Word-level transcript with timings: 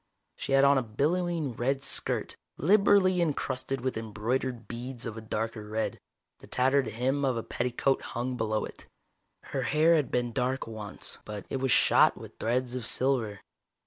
She 0.35 0.53
had 0.53 0.63
on 0.63 0.79
a 0.79 0.81
billowing 0.81 1.53
red 1.53 1.83
skirt, 1.83 2.35
liberally 2.57 3.21
encrusted 3.21 3.81
with 3.81 3.97
embroidered 3.97 4.67
beads 4.67 5.05
of 5.05 5.15
a 5.15 5.21
darker 5.21 5.63
red. 5.67 5.99
The 6.39 6.47
tattered 6.47 6.87
hem 6.87 7.23
of 7.23 7.37
a 7.37 7.43
petticoat 7.43 8.01
hung 8.01 8.35
below 8.35 8.65
it. 8.65 8.87
Her 9.53 9.61
hair 9.61 9.93
had 9.95 10.09
been 10.09 10.31
dark 10.31 10.65
once, 10.65 11.19
but 11.23 11.45
it 11.51 11.57
was 11.57 11.71
shot 11.71 12.17
with 12.17 12.39
threads 12.39 12.73
of 12.75 12.87
silver. 12.87 13.41